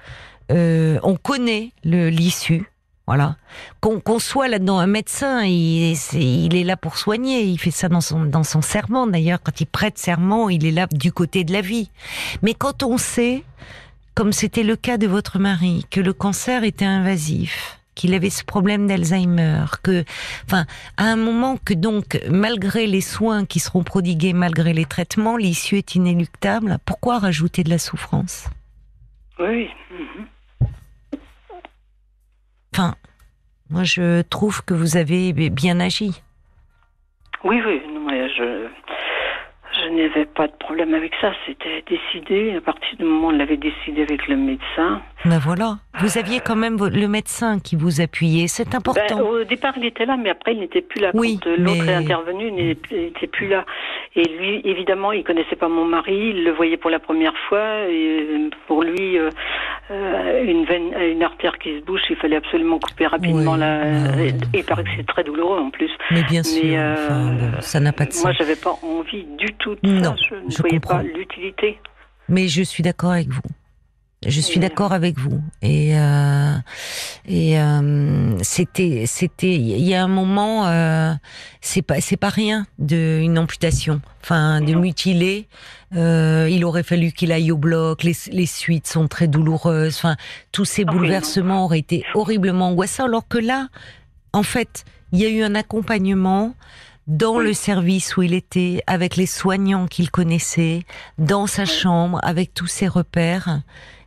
[0.51, 2.71] on connaît l'issue,
[3.07, 3.37] voilà.
[3.81, 7.43] Qu'on soit là-dedans un médecin, il est, il est là pour soigner.
[7.43, 9.41] Il fait ça dans son, dans son serment d'ailleurs.
[9.43, 11.91] Quand il prête serment, il est là du côté de la vie.
[12.43, 13.45] Mais quand on sait,
[14.15, 18.43] comme c'était le cas de votre mari, que le cancer était invasif, qu'il avait ce
[18.43, 20.05] problème d'Alzheimer, que,
[20.47, 20.65] enfin,
[20.97, 25.77] à un moment que donc, malgré les soins qui seront prodigués, malgré les traitements, l'issue
[25.77, 28.49] est inéluctable, pourquoi rajouter de la souffrance?
[29.39, 29.69] Oui.
[29.91, 30.27] Mhm.
[32.77, 32.97] Enfin,
[33.71, 36.21] moi je trouve que vous avez bien agi.
[37.45, 37.81] Oui, oui,
[38.37, 38.67] je,
[39.85, 41.33] je n'avais pas de problème avec ça.
[41.47, 42.57] C'était décidé.
[42.57, 45.03] À partir du moment où on l'avait décidé avec le médecin.
[45.25, 45.79] Ben voilà.
[46.01, 48.49] Vous aviez quand même le médecin qui vous appuyait.
[48.49, 49.21] C'est ben, important.
[49.21, 51.11] au départ, il était là, mais après, il n'était plus là.
[51.15, 53.65] Oui, Quand l'autre est intervenu, il n'était plus là.
[54.17, 56.33] Et lui, évidemment, il connaissait pas mon mari.
[56.35, 57.89] Il le voyait pour la première fois.
[57.89, 59.31] Et pour lui, euh,
[59.91, 63.85] euh, une veine, une artère qui se bouche, il fallait absolument couper rapidement la.
[64.21, 65.91] Et il paraît que c'est très douloureux en plus.
[66.11, 66.63] Mais bien sûr.
[66.65, 68.25] Euh, ça n'a pas de sens.
[68.25, 71.79] Moi, j'avais pas envie du tout non, Je ne voyais pas l'utilité.
[72.29, 73.43] Mais je suis d'accord avec vous.
[74.27, 75.43] Je suis d'accord avec vous.
[75.61, 76.55] Et euh,
[77.27, 81.13] et euh, c'était c'était il y a un moment euh,
[81.61, 84.01] c'est pas c'est pas rien de une amputation.
[84.23, 85.47] Enfin de mutiler.
[85.95, 88.03] Euh, il aurait fallu qu'il aille au bloc.
[88.03, 89.97] Les, les suites sont très douloureuses.
[89.97, 90.17] Enfin
[90.53, 93.05] tous ces ah bouleversements auraient été horriblement angoissants.
[93.05, 93.69] Alors que là,
[94.33, 96.55] en fait, il y a eu un accompagnement
[97.07, 100.83] dans le service où il était, avec les soignants qu'il connaissait,
[101.19, 103.61] dans sa chambre, avec tous ses repères.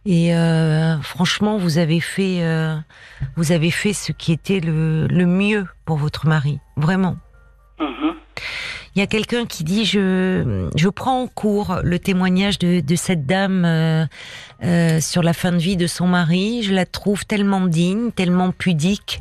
[0.05, 2.75] Et euh, franchement, vous avez fait, euh,
[3.35, 7.17] vous avez fait ce qui était le, le mieux pour votre mari, vraiment.
[7.79, 8.13] Mm-hmm.
[8.97, 12.95] Il y a quelqu'un qui dit je je prends en cours le témoignage de, de
[12.95, 14.07] cette dame euh,
[14.63, 16.63] euh, sur la fin de vie de son mari.
[16.63, 19.19] Je la trouve tellement digne, tellement pudique,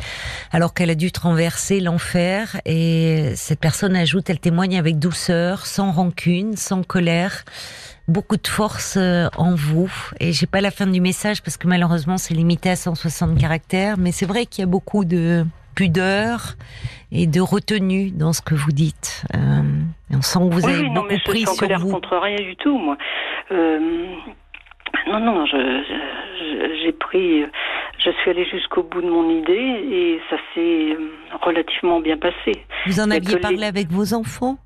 [0.50, 2.58] alors qu'elle a dû traverser l'enfer.
[2.64, 7.44] Et cette personne ajoute, elle témoigne avec douceur, sans rancune, sans colère
[8.08, 9.92] beaucoup de force euh, en vous.
[10.20, 13.98] Et j'ai pas la fin du message parce que malheureusement c'est limité à 160 caractères,
[13.98, 15.44] mais c'est vrai qu'il y a beaucoup de
[15.76, 16.56] pudeur
[17.12, 19.24] et de retenue dans ce que vous dites.
[19.34, 19.62] Euh,
[20.12, 21.92] on sent que vous avez non, beaucoup mais pris sur vous.
[21.92, 22.96] contre rien du tout, moi.
[23.52, 23.78] Euh,
[25.06, 27.44] non, non, j'ai pris,
[27.98, 30.96] je suis allée jusqu'au bout de mon idée et ça s'est
[31.42, 32.64] relativement bien passé.
[32.86, 34.58] Vous en aviez parlé avec vos enfants?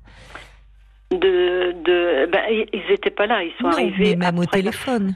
[1.11, 4.15] De, de ben, ils n'étaient pas là, ils sont arrivés.
[4.15, 5.13] Mais même au téléphone.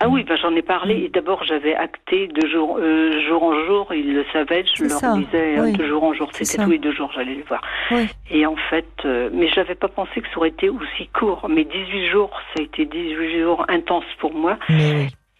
[0.00, 1.10] Ah oui, ben j'en ai parlé.
[1.12, 3.92] D'abord, j'avais acté de jour, euh, jour en jour.
[3.92, 4.64] Ils le savaient.
[4.74, 6.28] Je leur disais euh, de jour en jour.
[6.32, 7.62] C'était tous les deux jours, j'allais les voir.
[8.30, 11.46] Et en fait, euh, mais j'avais pas pensé que ça aurait été aussi court.
[11.48, 14.56] Mais 18 jours, ça a été 18 jours intenses pour moi.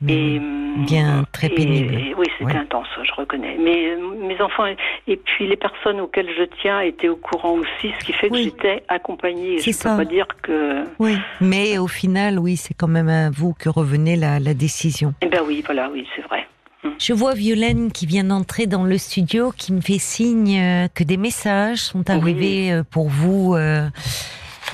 [0.06, 0.40] Et,
[0.86, 2.14] bien très pénible.
[2.16, 3.56] oui, c'était intense, je reconnais.
[3.58, 4.66] Mais mes enfants
[5.08, 8.36] et puis les personnes auxquelles je tiens étaient au courant aussi, ce qui fait que
[8.36, 9.58] j'étais accompagnée.
[9.58, 10.84] Je ne peux pas dire que.
[11.00, 15.14] Oui, mais au final, oui, c'est quand même à vous que revenait la, la décision.
[15.20, 16.46] Eh ben oui, voilà, oui, c'est vrai.
[16.84, 16.94] Hum.
[16.98, 21.02] Je vois Violaine qui vient d'entrer dans le studio, qui me fait signe euh, que
[21.02, 23.54] des messages sont arrivés euh, pour vous.
[23.56, 23.88] Euh,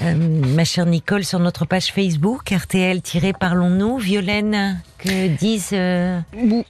[0.03, 0.15] euh,
[0.55, 3.99] ma chère Nicole, sur notre page Facebook, RTL-Parlons-nous.
[3.99, 6.21] Violaine, que disent euh,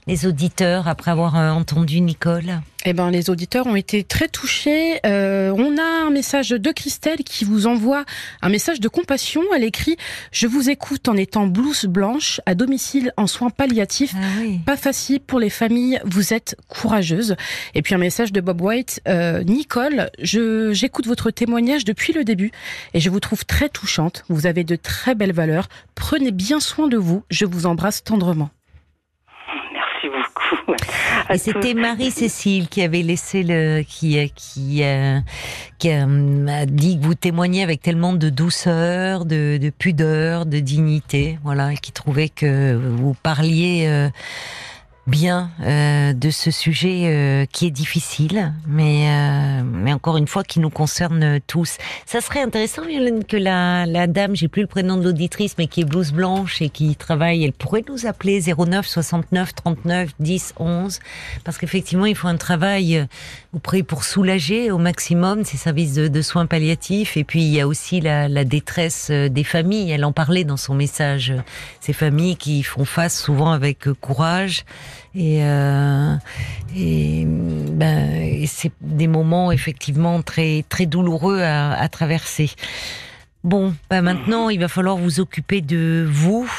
[0.07, 2.59] les auditeurs après avoir euh, entendu Nicole?
[2.87, 4.99] Eh ben, les auditeurs ont été très touchés.
[5.07, 8.05] Euh, on a un message de Christelle qui vous envoie
[8.43, 9.41] un message de compassion.
[9.55, 9.97] Elle écrit
[10.31, 14.13] Je vous écoute en étant blouse blanche à domicile en soins palliatifs.
[14.15, 15.99] Ah Pas facile pour les familles.
[16.05, 17.35] Vous êtes courageuse.
[17.73, 22.23] Et puis un message de Bob White euh, Nicole, je j'écoute votre témoignage depuis le
[22.23, 22.51] début
[22.93, 24.25] et je vous trouve très touchante.
[24.29, 25.69] Vous avez de très belles valeurs.
[25.95, 27.23] Prenez bien soin de vous.
[27.31, 28.24] Je vous embrasse tendrement.
[31.29, 35.19] Et c'était Marie-Cécile qui avait laissé le, qui, qui, euh,
[35.79, 40.59] qui euh, a dit que vous témoignez avec tellement de douceur, de, de pudeur, de
[40.59, 44.09] dignité, voilà, et qui trouvait que vous parliez euh,
[45.07, 50.43] bien euh, de ce sujet euh, qui est difficile, mais euh, mais encore une fois
[50.43, 51.77] qui nous concerne tous.
[52.05, 55.67] Ça serait intéressant, Violaine, que la, la dame, j'ai plus le prénom de l'auditrice, mais
[55.67, 60.53] qui est blouse blanche et qui travaille, elle pourrait nous appeler 09 69 39 10
[60.57, 60.99] 11,
[61.43, 63.05] parce qu'effectivement il faut un travail
[63.53, 67.67] auprès pour soulager au maximum ces services de, soins palliatifs, et puis il y a
[67.67, 69.91] aussi la, la détresse des familles.
[69.91, 71.33] Elle en parlait dans son message,
[71.79, 74.65] ces familles qui font face souvent avec courage
[75.15, 76.15] et, euh,
[76.75, 82.51] et, ben, et c'est des moments effectivement très très douloureux à, à traverser.
[83.43, 86.49] Bon, ben maintenant, il va falloir vous occuper de vous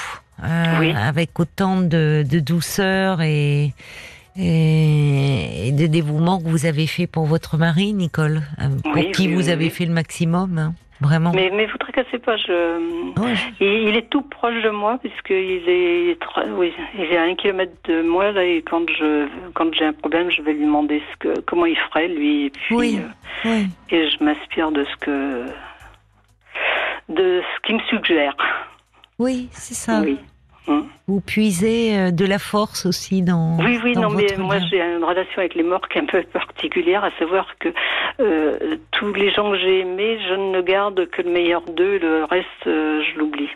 [0.42, 3.72] euh, avec autant de, de douceur et,
[4.36, 9.48] et, de dévouement que vous avez fait pour votre mari, Nicole, euh, pour qui vous
[9.48, 10.74] avez fait le maximum.
[11.00, 11.32] Vraiment.
[11.35, 12.37] Mais, mais vous tracassez pas.
[12.37, 13.12] Je...
[13.61, 16.18] Il, est tout proche de moi puisqu'il est,
[16.56, 19.92] oui, il est à un kilomètre de moi là et quand je, quand j'ai un
[19.92, 23.00] problème, je vais lui demander ce que, comment il ferait lui et puis, oui.
[23.00, 23.66] Euh, oui.
[23.90, 25.44] et je m'inspire de ce que,
[27.11, 28.35] de ce qu'il me suggère.
[29.18, 30.00] Oui, c'est ça.
[30.02, 30.18] Oui.
[30.68, 30.88] Hum.
[31.07, 33.57] Vous puisez euh, de la force aussi dans.
[33.59, 36.22] Oui, oui, non, mais moi j'ai une relation avec les morts qui est un peu
[36.24, 37.68] particulière, à savoir que
[38.18, 42.24] euh, tous les gens que j'ai aimés, je ne garde que le meilleur d'eux, le
[42.24, 43.50] reste, euh, je l'oublie.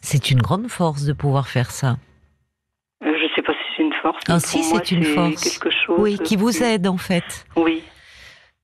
[0.00, 1.96] C'est une grande force de pouvoir faire ça.
[3.02, 4.22] je ne sais pas si c'est une force.
[4.28, 5.42] Ah, si, c'est une force.
[5.42, 7.46] Quelque chose oui, qui vous aide en fait.
[7.56, 7.82] Oui.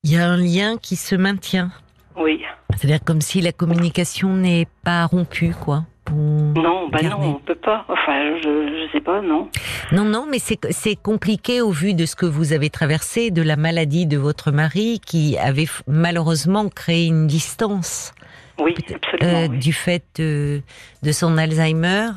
[0.05, 1.71] Il y a un lien qui se maintient.
[2.17, 2.45] Oui.
[2.77, 5.85] C'est-à-dire comme si la communication n'est pas rompue, quoi.
[6.11, 7.85] Non, bah non, on peut pas.
[7.89, 9.49] Enfin, je, je sais pas, non.
[9.93, 13.57] Non, non, mais c'est compliqué au vu de ce que vous avez traversé, de la
[13.57, 18.13] maladie de votre mari qui avait malheureusement créé une distance.
[18.59, 19.39] Oui, absolument.
[19.39, 20.61] Euh, du fait de,
[21.03, 22.11] de, son Alzheimer.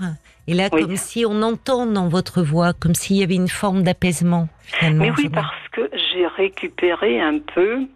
[0.47, 3.83] Et là, comme si on entend dans votre voix, comme s'il y avait une forme
[3.83, 5.05] d'apaisement, finalement.
[5.05, 7.87] Mais oui, parce que j'ai récupéré un peu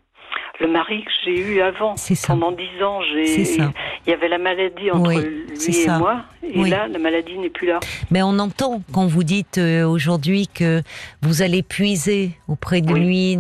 [0.60, 1.96] le mari que j'ai eu avant.
[2.26, 6.88] Pendant dix ans, j'ai, il y avait la maladie entre lui et moi, et là,
[6.88, 7.80] la maladie n'est plus là.
[8.12, 10.82] Mais on entend quand vous dites euh, aujourd'hui que
[11.22, 13.38] vous allez puiser auprès de lui,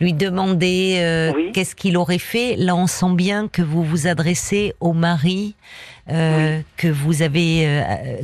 [0.00, 2.56] lui demander euh, qu'est-ce qu'il aurait fait.
[2.56, 5.54] Là, on sent bien que vous vous adressez au mari.
[6.08, 7.66] Euh, que vous avez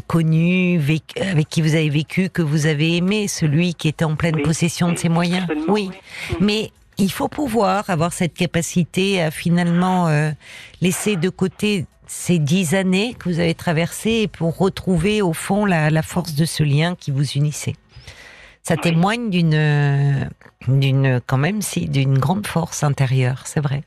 [0.07, 0.81] connu,
[1.17, 4.93] avec qui vous avez vécu, que vous avez aimé, celui qui était en pleine possession
[4.93, 5.49] de ses moyens.
[5.67, 5.91] Oui,
[6.39, 6.71] mais
[7.03, 10.31] il faut pouvoir avoir cette capacité à finalement euh,
[10.81, 16.03] laisser de côté ces dix années que vous avez traversées pour retrouver au fond la,
[16.03, 17.75] force de ce lien qui vous unissait.
[18.63, 20.31] Ça témoigne d'une,
[20.69, 23.83] d'une quand même si d'une grande force intérieure, c'est vrai.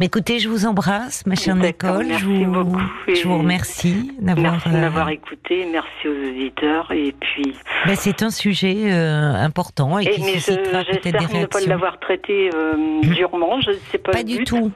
[0.00, 2.06] Mais écoutez, je vous embrasse, ma chère Nicole.
[2.18, 5.66] je vous, je vous remercie d'avoir euh, écouté.
[5.70, 6.90] Merci aux auditeurs.
[6.92, 7.54] Et puis.
[7.86, 11.40] Ben, c'est un sujet euh, important et, qui suscitera peut-être des réactions.
[11.40, 13.60] ne pas l'avoir traité euh, durement.
[13.60, 14.12] Je ne sais pas.
[14.12, 14.72] Pas du tout.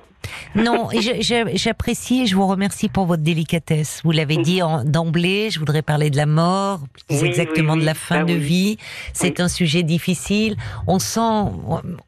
[0.55, 0.89] Non,
[1.55, 4.01] j'apprécie et je vous remercie pour votre délicatesse.
[4.05, 8.25] Vous l'avez dit d'emblée, je voudrais parler de la mort, plus exactement de la fin
[8.25, 8.79] bah de vie.
[9.13, 10.57] C'est un sujet difficile.
[10.87, 11.53] On sent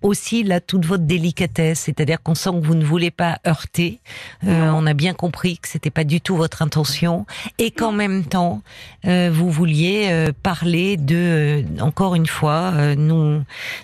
[0.02, 4.00] aussi là toute votre délicatesse, c'est-à-dire qu'on sent que vous ne voulez pas heurter.
[4.46, 7.26] Euh, on a bien compris que c'était pas du tout votre intention
[7.58, 8.62] et qu'en même temps
[9.06, 13.42] euh, vous vouliez euh, parler de, encore une fois, nous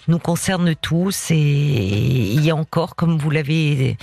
[0.08, 3.96] nous concerne tous et il y a encore, comme vous l'avez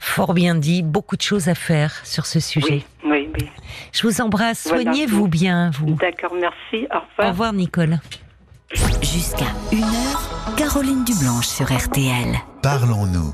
[0.00, 2.84] fort bien dit, beaucoup de choses à faire sur ce sujet.
[3.04, 3.48] Oui, oui.
[3.92, 4.68] Je vous embrasse.
[4.68, 5.94] Soignez-vous bien, vous.
[5.94, 6.86] D'accord, merci.
[6.92, 7.08] Au revoir.
[7.18, 7.98] Au revoir, Nicole.
[9.02, 12.36] Jusqu'à une heure, Caroline Dublanche sur RTL.
[12.62, 13.26] Parlons-nous.